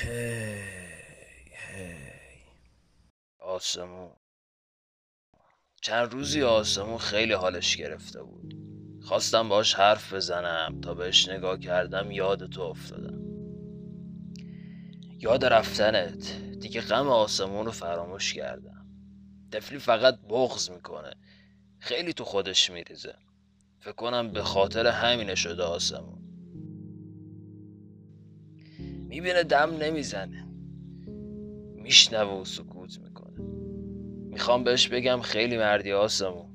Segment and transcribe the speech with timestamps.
[0.00, 0.60] هی
[1.50, 1.98] هی.
[3.38, 4.10] آسمون.
[5.82, 8.54] چند روزی آسمون خیلی حالش گرفته بود.
[9.02, 13.18] خواستم باش حرف بزنم تا بهش نگاه کردم یاد تو افتادم.
[15.18, 16.36] یاد رفتنت.
[16.60, 18.86] دیگه غم آسمون رو فراموش کردم.
[19.52, 21.14] دفلی فقط بغز می‌کنه.
[21.78, 23.14] خیلی تو خودش میریزه.
[23.80, 26.17] فکر کنم به خاطر همینه شده آسمون.
[29.08, 30.48] می‌بینه دم نمی‌زنه.
[31.76, 33.40] میشنوه و سکوت می‌کنه.
[34.30, 36.48] می‌خوام بهش بگم خیلی مردی آسمون.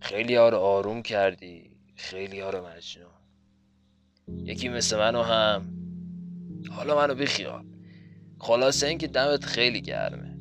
[0.00, 3.08] خیلی ها رو آروم کردی خیلی ها رو مجنون.
[4.28, 5.72] یکی مثل منو هم.
[6.70, 7.64] حالا منو بیخیال
[8.38, 10.31] خلاصه اینکه دمت خیلی گرمه.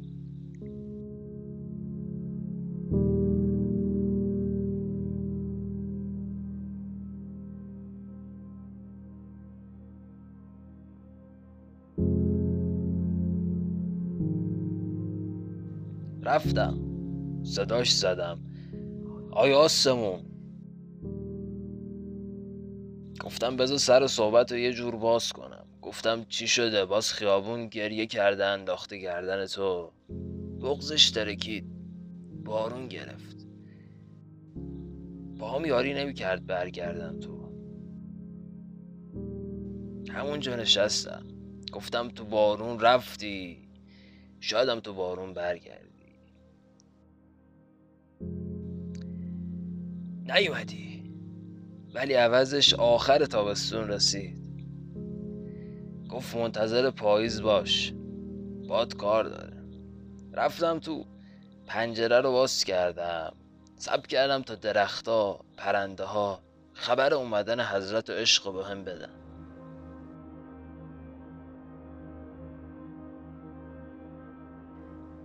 [16.24, 16.80] رفتم.
[17.44, 18.40] صداش زدم.
[19.32, 20.20] آیا آسمون.
[23.20, 25.66] گفتم بذار سر صحبت رو یه جور باز کنم.
[25.82, 29.92] گفتم چی شده؟ باز خیابون گریه کرده انداخته گردن تو.
[30.62, 31.66] بغزش ترکید
[32.46, 33.48] بارون گرفت.
[35.40, 37.52] با هم یاری نمی‌کرد برگردم تو.
[40.10, 41.26] همونجا نشستم.
[41.74, 43.70] گفتم تو بارون رفتی.
[44.40, 46.01] شایدم تو بارون برگردی.
[50.22, 51.14] نیومدی.
[51.94, 54.42] ولی عوضش آخر تابستون رسید.
[56.10, 57.94] گفت منتظر پاییز باش.
[58.68, 59.64] باد کار داره.
[60.34, 61.06] رفتم تو
[61.68, 63.34] پنجره رو باز کردم.
[63.76, 66.40] سب کردم تا درختها پرنده ها
[66.74, 69.10] خبر اومدن حضرت و عشق به هم بدن.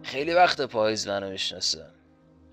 [0.03, 1.87] خیلی وقت پاییز منو می‌شناسه.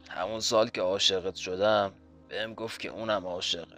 [0.10, 1.92] همون سال که عاشقت شدم
[2.34, 3.78] بهم گفت که اونم عاشقه.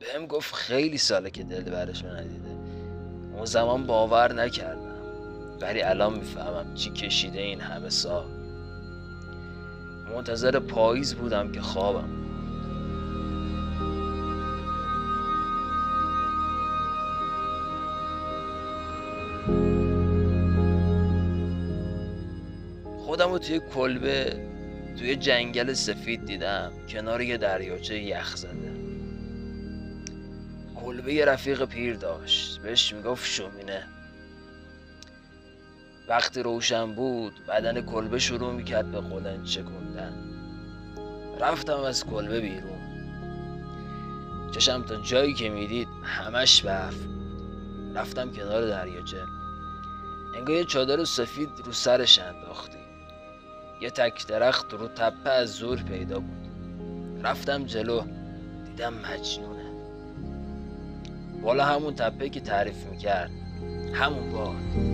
[0.00, 2.50] بهم گفت خیلی ساله که دل برش ندیده.
[3.34, 4.94] اون زمان باور نکردم.
[5.60, 8.26] ولی الان می‌فهمم چی کشیده این همه سال.
[10.14, 12.08] منتظر پاییز بودم که خوابم.
[22.98, 24.53] خودم رو توی کلبه
[24.98, 26.72] توی جنگل سفید دیدم.
[26.88, 28.74] کنار یه دریاچه یخ زده.
[30.76, 32.60] کلبه یه رفیق پیر داشت.
[32.62, 33.86] بهش می‌گفت شومینه.
[36.08, 40.30] وقتی روشن بود بدن کلبه شروع می‌کرد به قلن چکوندن.
[41.40, 42.84] رفتم از کلبه بیرون.
[44.54, 46.96] چشم تا جایی که می‌دید همش برف.
[47.94, 49.22] رفتم کنار دریاچه.
[50.36, 52.83] انگار یه چادر سفید رو سرش انداختی.
[53.80, 56.48] یه تک درخت رو تپه از زور پیدا بود.
[57.22, 58.02] رفتم جلو
[58.64, 59.64] دیدم مجنونه.
[61.42, 63.30] بالا همون تپه که تعریف می‌کرد
[63.94, 64.93] همون باد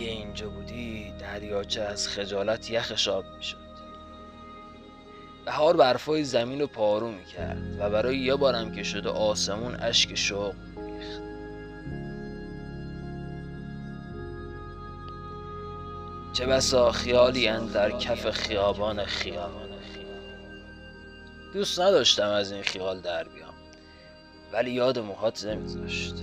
[0.00, 3.56] اگه اینجا بودی دریاچه از خجالت یخش آب می‌شد.
[5.44, 10.54] بهار برفای زمین رو پارو می‌کرد و برای یه بارم که شده آسمون اشک شوق
[10.76, 11.22] میریخت.
[16.32, 19.70] چه بسا خیالی در کف خیابان خیابان.
[21.54, 23.54] دوست نداشتم از این خیال در بیام
[24.52, 26.14] ولی یاد موهات نمیذاشت.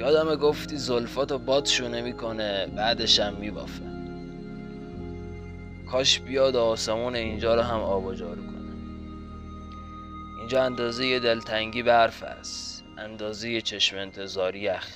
[0.00, 3.84] یادم گفتی زلفاتو باد شونه می‌کنه بعدشم میبافه.
[5.90, 8.70] کاش بیاد آسمون اینجا رو هم آب و جارو کنه.
[10.38, 12.84] اینجا اندازه یه دلتنگی برف است.
[12.98, 14.88] اندازه چشم انتظاری یخ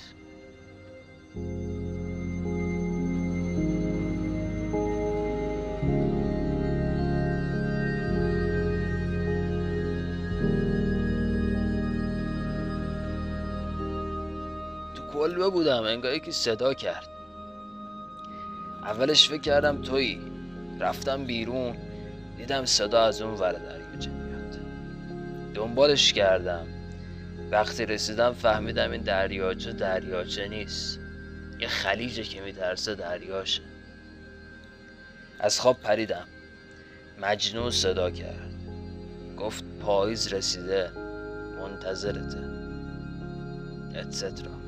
[15.24, 17.08] کلبه بودم انگار یکی صدا کرد.
[18.82, 20.20] اولش فکر کردم تویی.
[20.80, 21.76] رفتم بیرون
[22.36, 24.58] دیدم صدا از اون ور دریاچه میاد.
[25.54, 26.66] دنبالش کردم.
[27.50, 31.00] وقتی رسیدم فهمیدم این دریاچه دریاچه نیست.
[31.58, 33.62] یه خلیجه که میترسه دریاشه.
[35.40, 36.28] از خواب پریدم.
[37.20, 38.54] مجنون صدا کرد.
[39.38, 40.90] گفت پاییز رسیده.
[41.60, 42.44] منتظرته.
[43.98, 44.63] اتسترا.